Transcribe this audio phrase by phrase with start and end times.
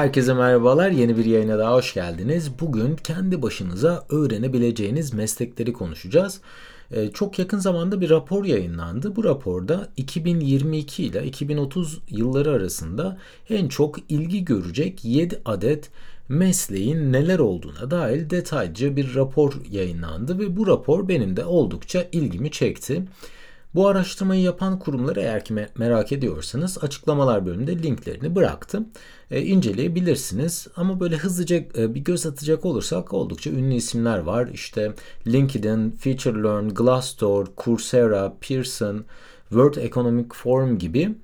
[0.00, 0.90] Herkese merhabalar.
[0.90, 2.60] Yeni bir yayına daha hoş geldiniz.
[2.60, 6.40] Bugün kendi başınıza öğrenebileceğiniz meslekleri konuşacağız.
[6.90, 9.16] Ee, çok yakın zamanda bir rapor yayınlandı.
[9.16, 13.18] Bu raporda 2022 ile 2030 yılları arasında
[13.50, 15.90] en çok ilgi görecek 7 adet
[16.28, 22.50] mesleğin neler olduğuna dair detaylıca bir rapor yayınlandı ve bu rapor benim de oldukça ilgimi
[22.50, 23.02] çekti.
[23.74, 28.88] Bu araştırmayı yapan kurumları eğer ki merak ediyorsanız açıklamalar bölümünde linklerini bıraktım.
[29.30, 30.66] E, inceleyebilirsiniz.
[30.76, 34.48] Ama böyle hızlıca e, bir göz atacak olursak oldukça ünlü isimler var.
[34.52, 34.92] İşte
[35.26, 39.04] LinkedIn, FeatureLearn, Glassdoor, Coursera, Pearson,
[39.48, 41.14] World Economic Forum gibi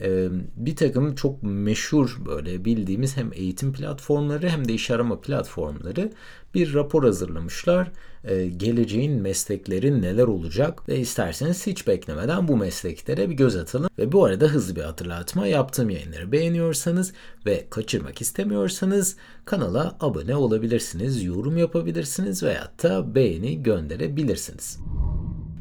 [0.00, 6.12] e, bir takım çok meşhur böyle bildiğimiz hem eğitim platformları hem de iş arama platformları
[6.54, 7.90] bir rapor hazırlamışlar.
[8.26, 13.90] E, geleceğin meslekleri neler olacak ve isterseniz hiç beklemeden bu mesleklere bir göz atalım.
[13.98, 17.12] Ve bu arada hızlı bir hatırlatma yaptığım yayınları beğeniyorsanız
[17.46, 24.78] ve kaçırmak istemiyorsanız kanala abone olabilirsiniz, yorum yapabilirsiniz veyahut da beğeni gönderebilirsiniz.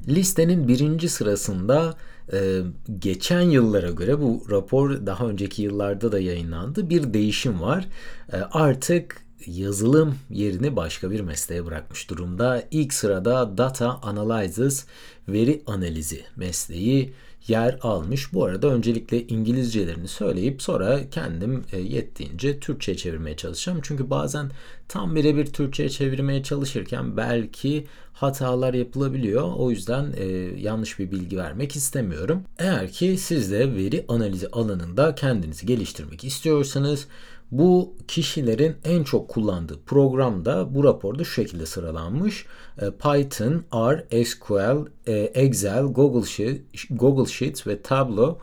[0.08, 1.96] Listenin birinci sırasında
[2.34, 2.62] e,
[3.00, 6.90] geçen yıllara göre bu rapor daha önceki yıllarda da yayınlandı.
[6.90, 7.88] Bir değişim var.
[8.34, 12.64] E, artık yazılım yerini başka bir mesleğe bırakmış durumda.
[12.72, 14.86] İlk sırada Data Analysis,
[15.28, 17.14] veri analizi mesleği
[17.48, 18.34] yer almış.
[18.34, 23.80] Bu arada öncelikle İngilizcelerini söyleyip sonra kendim e, yettiğince Türkçe çevirmeye çalışacağım.
[23.84, 24.52] Çünkü bazen
[24.88, 29.52] tam birebir Türkçe çevirmeye çalışırken belki hatalar yapılabiliyor.
[29.58, 30.26] O yüzden e,
[30.62, 32.44] yanlış bir bilgi vermek istemiyorum.
[32.60, 37.08] Eğer ki siz de veri analizi alanında kendinizi geliştirmek istiyorsanız
[37.52, 42.46] bu kişilerin en çok kullandığı program da bu raporda şu şekilde sıralanmış.
[42.82, 48.40] E, Python, R, SQL, e, Excel, Google Sheet, Google Sheets ve Tableau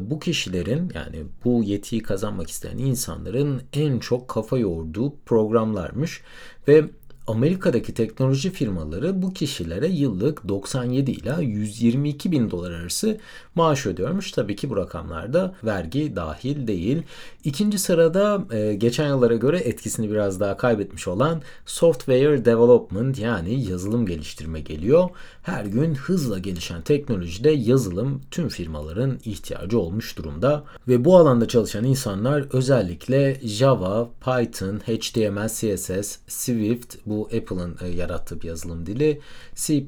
[0.00, 6.22] bu kişilerin yani bu yetiyi kazanmak isteyen insanların en çok kafa yorduğu programlarmış
[6.68, 6.84] ve
[7.26, 13.18] Amerika'daki teknoloji firmaları bu kişilere yıllık 97 ila 122 bin dolar arası
[13.54, 14.32] maaş ödüyormuş.
[14.32, 17.02] Tabii ki bu rakamlarda vergi dahil değil.
[17.44, 24.06] İkinci sırada e, geçen yıllara göre etkisini biraz daha kaybetmiş olan software development yani yazılım
[24.06, 25.08] geliştirme geliyor.
[25.42, 31.84] Her gün hızla gelişen teknolojide yazılım tüm firmaların ihtiyacı olmuş durumda ve bu alanda çalışan
[31.84, 39.20] insanlar özellikle Java, Python, HTML, CSS, Swift bu bu Apple'ın e, yarattığı bir yazılım dili.
[39.54, 39.86] C++,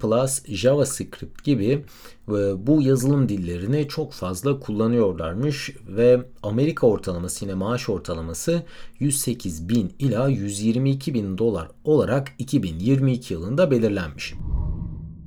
[0.49, 1.85] JavaScript gibi
[2.29, 8.63] e, bu yazılım dillerini çok fazla kullanıyorlarmış ve Amerika ortalaması yine maaş ortalaması
[8.99, 14.35] 108 bin ila 122 bin dolar olarak 2022 yılında belirlenmiş.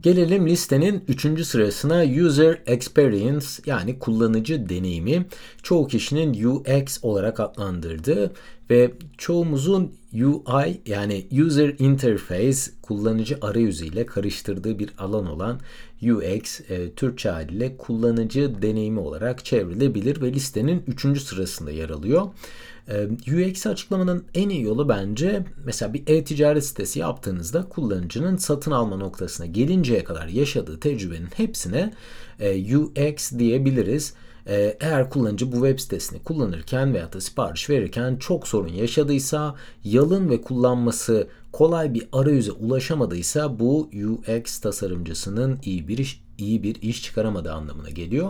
[0.04, 1.46] Gelelim listenin 3.
[1.46, 5.26] sırasına User Experience yani kullanıcı deneyimi
[5.64, 8.34] çoğu kişinin UX olarak adlandırdığı
[8.70, 15.60] ve çoğumuzun UI yani User Interface kullanıcı arayüzü ile karıştırdığı bir alan olan
[16.02, 21.22] UX e, Türkçe haliyle kullanıcı deneyimi olarak çevrilebilir ve listenin 3.
[21.22, 22.28] sırasında yer alıyor.
[23.28, 29.46] UX açıklamanın en iyi yolu bence mesela bir e-ticaret sitesi yaptığınızda kullanıcının satın alma noktasına
[29.46, 31.94] gelinceye kadar yaşadığı tecrübenin hepsine
[32.40, 34.14] e, UX diyebiliriz.
[34.50, 40.30] E, eğer kullanıcı bu web sitesini kullanırken veya da sipariş verirken çok sorun yaşadıysa, yalın
[40.30, 47.04] ve kullanması kolay bir arayüze ulaşamadıysa bu UX tasarımcısının iyi bir iş, iyi bir iş
[47.04, 48.30] çıkaramadığı anlamına geliyor.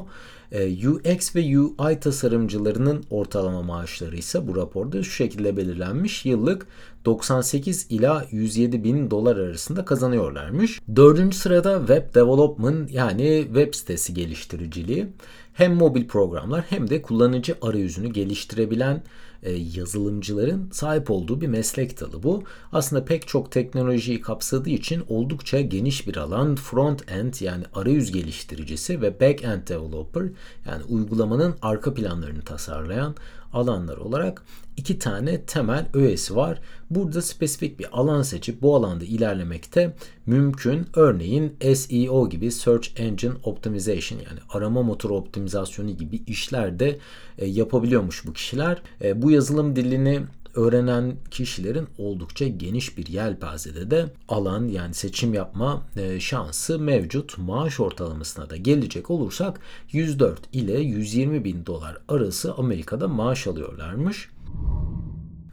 [0.51, 6.25] Ee, UX ve UI tasarımcılarının ortalama maaşları ise bu raporda şu şekilde belirlenmiş.
[6.25, 6.67] Yıllık
[7.05, 10.79] 98 ila 107 bin dolar arasında kazanıyorlarmış.
[10.95, 15.07] Dördüncü sırada Web Development yani web sitesi geliştiriciliği.
[15.53, 19.03] Hem mobil programlar hem de kullanıcı arayüzünü geliştirebilen
[19.43, 22.43] e, yazılımcıların sahip olduğu bir meslek dalı bu.
[22.71, 26.55] Aslında pek çok teknolojiyi kapsadığı için oldukça geniş bir alan.
[26.55, 30.23] Front end yani arayüz geliştiricisi ve back end developer
[30.67, 33.15] yani uygulamanın arka planlarını tasarlayan
[33.53, 34.43] alanlar olarak
[34.77, 36.59] iki tane temel öğesi var.
[36.89, 40.87] Burada spesifik bir alan seçip bu alanda ilerlemekte mümkün.
[40.95, 46.99] Örneğin SEO gibi Search Engine Optimization yani arama motoru optimizasyonu gibi işler de
[47.37, 48.81] e, yapabiliyormuş bu kişiler.
[49.01, 50.21] E, bu yazılım dilini
[50.59, 57.37] öğrenen kişilerin oldukça geniş bir yelpazede de alan yani seçim yapma e, şansı mevcut.
[57.37, 59.59] Maaş ortalamasına da gelecek olursak
[59.91, 64.29] 104 ile 120 bin dolar arası Amerika'da maaş alıyorlarmış.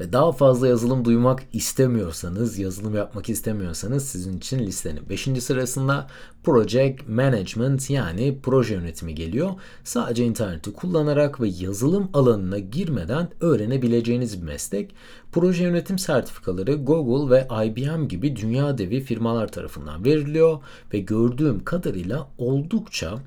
[0.01, 5.29] Ve daha fazla yazılım duymak istemiyorsanız, yazılım yapmak istemiyorsanız sizin için listenin 5.
[5.41, 6.07] sırasında
[6.45, 9.51] Project Management yani proje yönetimi geliyor.
[9.85, 14.95] Sadece interneti kullanarak ve yazılım alanına girmeden öğrenebileceğiniz bir meslek.
[15.33, 20.59] Proje yönetim sertifikaları Google ve IBM gibi dünya devi firmalar tarafından veriliyor
[20.95, 23.19] ve gördüğüm kadarıyla oldukça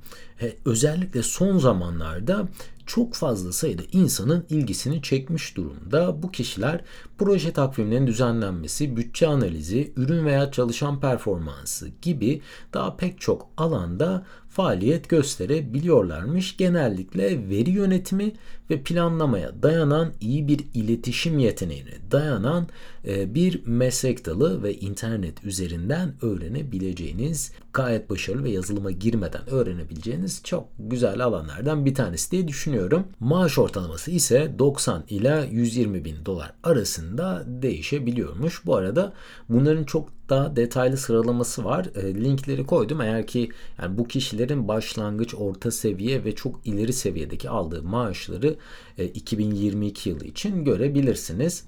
[0.41, 2.47] e, özellikle son zamanlarda
[2.89, 6.23] çok fazla sayıda insanın ilgisini çekmiş durumda.
[6.23, 6.81] Bu kişiler
[7.17, 12.41] proje takvimlerinin düzenlenmesi, bütçe analizi, ürün veya çalışan performansı gibi
[12.73, 14.25] daha pek çok alanda
[14.59, 16.57] faaliyet gösterebiliyorlarmış.
[16.57, 18.31] Genellikle veri yönetimi
[18.69, 22.67] ve planlamaya dayanan iyi bir iletişim yeteneğine dayanan
[23.07, 30.67] e, bir meslek dalı ve internet üzerinden öğrenebileceğiniz gayet başarılı ve yazılıma girmeden öğrenebileceğiniz çok
[30.79, 33.07] güzel alanlardan bir tanesi diye düşünüyorum.
[33.19, 38.65] Maaş ortalaması ise 90 ila 120 bin dolar arasında değişebiliyormuş.
[38.65, 39.13] Bu arada
[39.49, 41.85] bunların çok daha detaylı sıralaması var.
[41.95, 43.01] E, linkleri koydum.
[43.01, 43.49] Eğer ki
[43.81, 48.55] yani bu kişilerin başlangıç, orta seviye ve çok ileri seviyedeki aldığı maaşları
[48.97, 51.65] e, 2022 yılı için görebilirsiniz.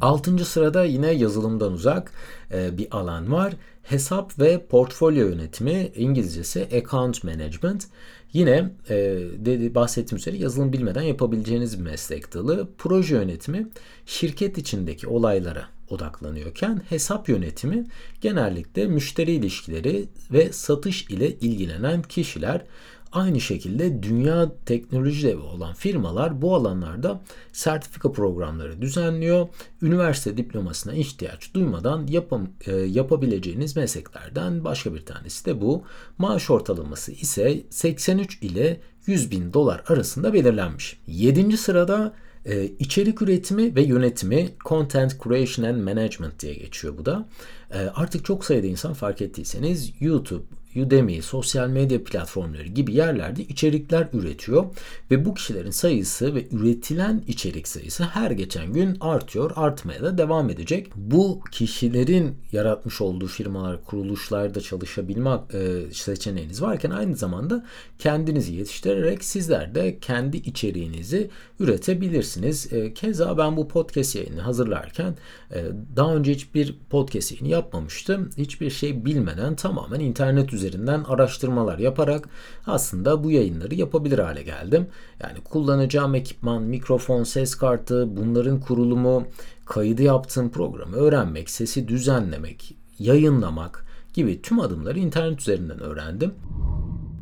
[0.00, 2.12] Altıncı sırada yine yazılımdan uzak
[2.52, 3.54] e, bir alan var.
[3.82, 7.86] Hesap ve portfolyo yönetimi, İngilizcesi Account Management.
[8.32, 8.94] Yine e,
[9.36, 12.68] dedi, bahsettiğim üzere yazılım bilmeden yapabileceğiniz bir meslek dalı.
[12.78, 13.68] Proje yönetimi
[14.06, 17.86] şirket içindeki olaylara odaklanıyorken hesap yönetimi
[18.20, 22.64] genellikle müşteri ilişkileri ve satış ile ilgilenen kişiler
[23.12, 27.20] Aynı şekilde dünya teknoloji devi olan firmalar bu alanlarda
[27.52, 29.48] sertifika programları düzenliyor.
[29.82, 35.82] Üniversite diplomasına ihtiyaç duymadan yapam, e, yapabileceğiniz mesleklerden başka bir tanesi de bu.
[36.18, 41.00] Maaş ortalaması ise 83 ile 100 bin dolar arasında belirlenmiş.
[41.06, 41.56] 7.
[41.56, 42.14] sırada
[42.46, 47.28] e, içerik üretimi ve yönetimi Content Creation and Management diye geçiyor bu da.
[47.70, 50.44] E, artık çok sayıda insan fark ettiyseniz YouTube,
[50.76, 54.64] Udemy, sosyal medya platformları gibi yerlerde içerikler üretiyor
[55.10, 60.50] ve bu kişilerin sayısı ve üretilen içerik sayısı her geçen gün artıyor, artmaya da devam
[60.50, 60.86] edecek.
[60.96, 67.66] Bu kişilerin yaratmış olduğu firmalar, kuruluşlarda çalışabilme e, seçeneğiniz varken aynı zamanda
[67.98, 71.30] kendinizi yetiştirerek sizler de kendi içeriğinizi
[71.60, 72.72] üretebilirsiniz.
[72.72, 75.16] E, keza ben bu podcast yayını hazırlarken
[75.54, 75.64] e,
[75.96, 78.30] daha önce hiçbir podcast yayını yapmamıştım.
[78.38, 82.28] Hiçbir şey bilmeden tamamen internet üzerinden üzerinden araştırmalar yaparak
[82.66, 84.86] aslında bu yayınları yapabilir hale geldim.
[85.22, 89.24] Yani kullanacağım ekipman, mikrofon, ses kartı, bunların kurulumu,
[89.66, 96.34] kaydı yaptığım programı öğrenmek, sesi düzenlemek, yayınlamak gibi tüm adımları internet üzerinden öğrendim.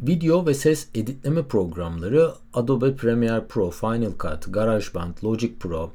[0.06, 5.90] Video ve ses editleme programları Adobe Premiere Pro, Final Cut, GarageBand, Logic Pro,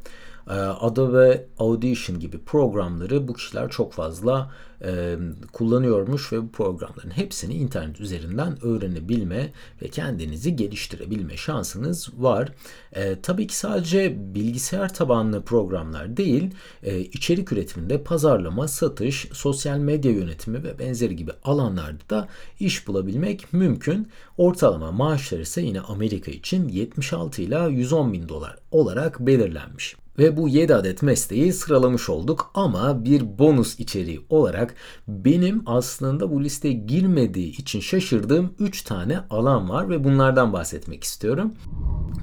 [0.49, 4.51] e, Adobe Audition gibi programları bu kişiler çok fazla
[4.83, 5.17] e,
[5.53, 9.51] kullanıyormuş ve bu programların hepsini internet üzerinden öğrenebilme
[9.81, 12.51] ve kendinizi geliştirebilme şansınız var.
[12.93, 16.51] E, tabii ki sadece bilgisayar tabanlı programlar değil,
[16.83, 22.27] e, içerik üretiminde pazarlama, satış, sosyal medya yönetimi ve benzeri gibi alanlarda da
[22.59, 24.07] iş bulabilmek mümkün.
[24.37, 29.95] Ortalama maaşlar ise yine Amerika için 76 ila 110 bin dolar olarak belirlenmiş.
[30.19, 34.75] Ve bu 7 adet mesleği sıralamış olduk ama bir bonus içeriği olarak
[35.07, 41.53] benim aslında bu listeye girmediği için şaşırdığım 3 tane alan var ve bunlardan bahsetmek istiyorum.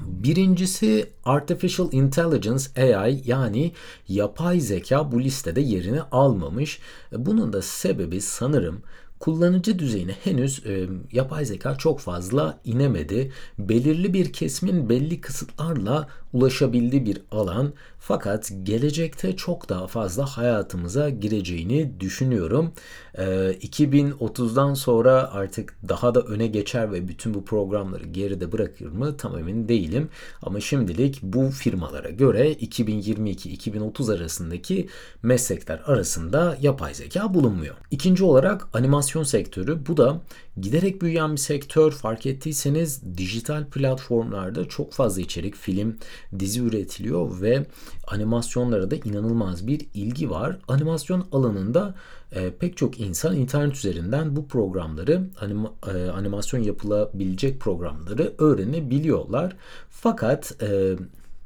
[0.06, 3.72] Birincisi Artificial Intelligence AI yani
[4.08, 6.80] yapay zeka bu listede yerini almamış.
[7.12, 8.82] Bunun da sebebi sanırım
[9.22, 13.32] kullanıcı düzeyine henüz e, yapay zeka çok fazla inemedi.
[13.58, 22.00] Belirli bir kesimin belli kısıtlarla ulaşabildiği bir alan fakat gelecekte çok daha fazla hayatımıza gireceğini
[22.00, 22.72] düşünüyorum.
[23.14, 23.24] E,
[23.62, 29.38] 2030'dan sonra artık daha da öne geçer ve bütün bu programları geride bırakır mı tam
[29.38, 30.08] emin değilim.
[30.42, 34.88] Ama şimdilik bu firmalara göre 2022-2030 arasındaki
[35.22, 37.74] meslekler arasında yapay zeka bulunmuyor.
[37.90, 39.86] İkinci olarak animasyon sektörü.
[39.86, 40.20] Bu da
[40.60, 41.92] giderek büyüyen bir sektör.
[41.92, 45.96] Fark ettiyseniz dijital platformlarda çok fazla içerik, film,
[46.38, 47.66] dizi üretiliyor ve
[48.06, 50.58] animasyonlara da inanılmaz bir ilgi var.
[50.68, 51.94] Animasyon alanında
[52.32, 59.56] e, pek çok insan internet üzerinden bu programları, anima, e, animasyon yapılabilecek programları öğrenebiliyorlar.
[59.90, 60.96] Fakat e,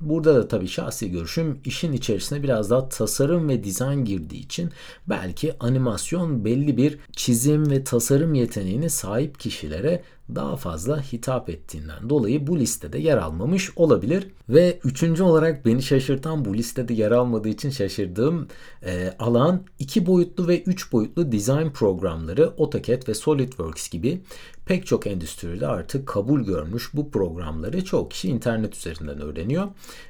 [0.01, 4.71] Burada da tabii şahsi görüşüm işin içerisine biraz daha tasarım ve dizayn girdiği için
[5.09, 10.03] belki animasyon belli bir çizim ve tasarım yeteneğine sahip kişilere
[10.35, 14.29] daha fazla hitap ettiğinden dolayı bu listede yer almamış olabilir.
[14.49, 18.49] Ve üçüncü olarak beni şaşırtan bu listede yer almadığı için şaşırdığım
[18.87, 24.21] e, alan iki boyutlu ve üç boyutlu design programları AutoCAD ve SolidWorks gibi
[24.67, 29.69] pek çok endüstride artık kabul görmüş bu programları çok kişi internet üzerinden öğreniyor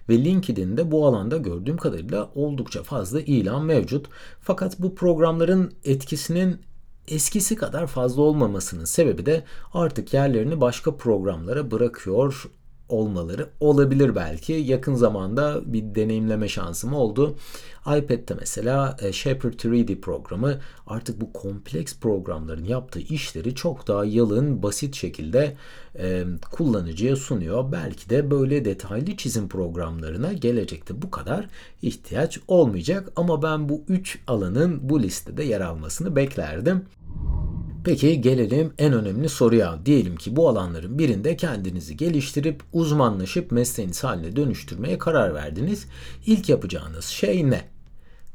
[0.09, 4.07] ve LinkedIn'de bu alanda gördüğüm kadarıyla oldukça fazla ilan mevcut.
[4.41, 6.61] Fakat bu programların etkisinin
[7.09, 9.45] eskisi kadar fazla olmamasının sebebi de
[9.75, 12.47] artık yerlerini başka programlara bırakıyor
[12.89, 14.53] olmaları olabilir belki.
[14.53, 17.37] Yakın zamanda bir deneyimleme şansım oldu.
[17.81, 24.63] iPad'de mesela e, Shepherd 3D programı artık bu kompleks programların yaptığı işleri çok daha yalın,
[24.63, 25.57] basit şekilde
[25.99, 27.73] e, kullanıcıya sunuyor.
[27.73, 31.47] Belki de böyle detaylı çizim programlarına gelecekte bu kadar
[31.83, 36.85] ihtiyaç olmayacak ama ben bu üç alanın bu listede yer almasını beklerdim.
[37.87, 39.79] Peki gelelim en önemli soruya.
[39.87, 45.87] Diyelim ki bu alanların birinde kendinizi geliştirip uzmanlaşıp mesleğiniz haline dönüştürmeye karar verdiniz.
[46.27, 47.65] İlk yapacağınız şey ne?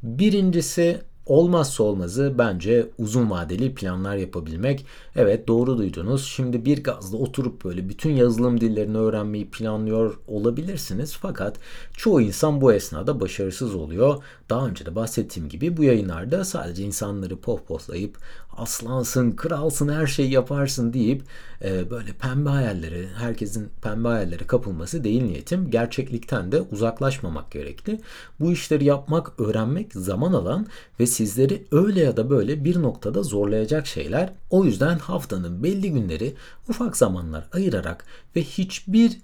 [0.04, 4.86] Birincisi Olmazsa olmazı bence uzun vadeli planlar yapabilmek.
[5.16, 6.26] Evet doğru duydunuz.
[6.26, 11.18] Şimdi bir gazda oturup böyle bütün yazılım dillerini öğrenmeyi planlıyor olabilirsiniz.
[11.22, 11.58] Fakat
[11.98, 14.24] çoğu insan bu esnada başarısız oluyor.
[14.50, 18.18] Daha önce de bahsettiğim gibi bu yayınlarda sadece insanları pohpohlayıp
[18.58, 21.24] aslansın, kralsın, her şeyi yaparsın deyip
[21.64, 25.72] e, böyle pembe hayalleri, herkesin pembe hayallere kapılması değil niyetim.
[25.72, 28.02] Gerçeklikten de uzaklaşmamak gerekli.
[28.40, 30.68] Bu işleri yapmak, öğrenmek zaman alan
[31.00, 34.34] ve sizleri öyle ya da böyle bir noktada zorlayacak şeyler.
[34.50, 36.34] O yüzden haftanın belli günleri
[36.70, 39.18] ufak zamanlar ayırarak ve hiçbir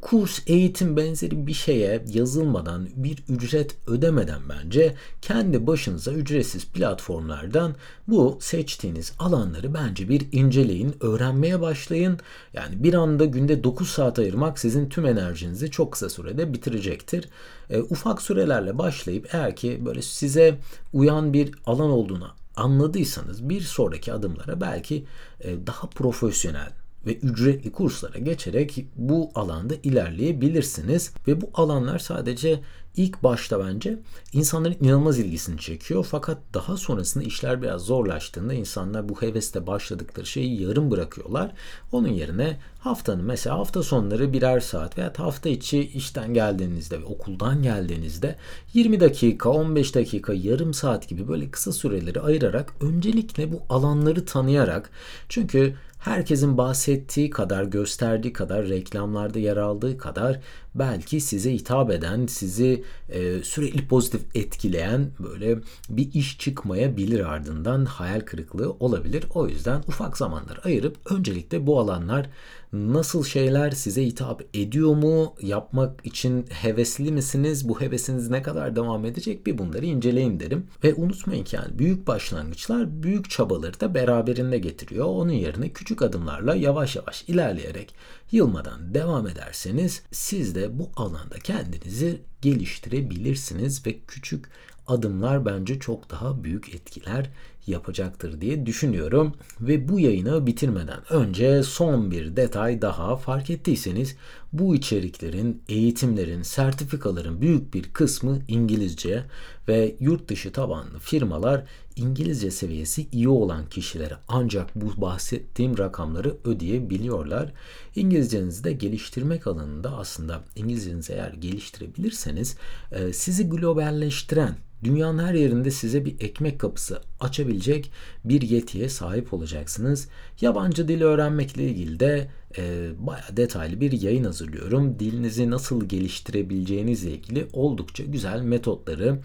[0.00, 7.74] kurs, eğitim benzeri bir şeye yazılmadan, bir ücret ödemeden bence kendi başınıza ücretsiz platformlardan
[8.08, 12.18] bu seçtiğiniz alanları bence bir inceleyin, öğrenmeye başlayın.
[12.54, 17.28] Yani bir anda günde 9 saat ayırmak sizin tüm enerjinizi çok kısa sürede bitirecektir.
[17.70, 20.58] E, ufak sürelerle başlayıp eğer ki böyle size
[20.92, 25.04] uyan bir alan olduğunu anladıysanız bir sonraki adımlara belki
[25.40, 26.72] e, daha profesyonel
[27.06, 31.12] ve ücretli kurslara geçerek bu alanda ilerleyebilirsiniz.
[31.26, 32.60] Ve bu alanlar sadece
[32.96, 33.98] ilk başta bence
[34.32, 36.06] insanların inanılmaz ilgisini çekiyor.
[36.10, 41.52] Fakat daha sonrasında işler biraz zorlaştığında insanlar bu heveste başladıkları şeyi yarım bırakıyorlar.
[41.92, 47.62] Onun yerine haftanın mesela hafta sonları birer saat veya hafta içi işten geldiğinizde ve okuldan
[47.62, 48.36] geldiğinizde
[48.74, 54.90] 20 dakika, 15 dakika, yarım saat gibi böyle kısa süreleri ayırarak öncelikle bu alanları tanıyarak
[55.28, 60.40] çünkü herkesin bahsettiği kadar, gösterdiği kadar, reklamlarda yer aldığı kadar
[60.74, 68.20] belki size hitap eden, sizi e, sürekli pozitif etkileyen böyle bir iş çıkmayabilir ardından hayal
[68.20, 69.24] kırıklığı olabilir.
[69.34, 72.30] O yüzden ufak zamanlar ayırıp öncelikle bu alanlar
[72.72, 75.34] nasıl şeyler size hitap ediyor mu?
[75.40, 77.68] Yapmak için hevesli misiniz?
[77.68, 79.46] Bu hevesiniz ne kadar devam edecek?
[79.46, 80.66] Bir bunları inceleyin derim.
[80.84, 85.06] Ve unutmayın ki yani büyük başlangıçlar büyük çabaları da beraberinde getiriyor.
[85.06, 87.94] Onun yerine küçük adımlarla yavaş yavaş ilerleyerek
[88.32, 94.48] yılmadan devam ederseniz siz de bu alanda kendinizi geliştirebilirsiniz ve küçük
[94.86, 97.30] adımlar bence çok daha büyük etkiler
[97.66, 99.34] yapacaktır diye düşünüyorum.
[99.60, 104.16] Ve bu yayını bitirmeden önce son bir detay daha fark ettiyseniz
[104.52, 109.24] bu içeriklerin, eğitimlerin, sertifikaların büyük bir kısmı İngilizce
[109.68, 111.64] ve yurt dışı tabanlı firmalar
[111.96, 117.52] İngilizce seviyesi iyi olan kişilere ancak bu bahsettiğim rakamları ödeyebiliyorlar.
[117.96, 122.56] İngilizcenizi de geliştirmek alanında aslında İngilizcenizi eğer geliştirebilirseniz
[122.92, 127.90] e, sizi globalleştiren dünyanın her yerinde size bir ekmek kapısı açabilecek
[128.24, 130.08] bir yetiye sahip olacaksınız.
[130.40, 134.98] Yabancı dil öğrenmekle ilgili de e, bayağı detaylı bir yayın hazırlıyorum.
[134.98, 139.18] Dilinizi nasıl geliştirebileceğinizle ilgili oldukça güzel metotları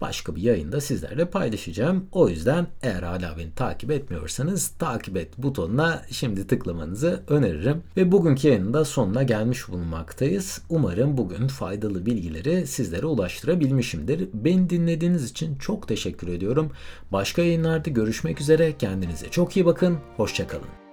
[0.00, 2.06] başka bir yayında sizlerle paylaşacağım.
[2.12, 7.82] O yüzden eğer hala beni takip etmiyorsanız takip et butonuna şimdi tıklamanızı öneririm.
[7.96, 10.62] Ve bugünkü yayının da sonuna gelmiş bulunmaktayız.
[10.68, 14.28] Umarım bugün faydalı bilgileri sizlere ulaştırabilmişimdir.
[14.34, 16.72] Beni dinlediğiniz için çok teşekkür ediyorum.
[17.12, 18.78] Başka yayınlarda görüşmek üzere.
[18.78, 19.98] Kendinize çok iyi bakın.
[20.16, 20.87] Hoşçakalın.